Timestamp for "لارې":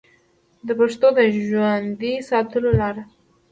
2.79-3.03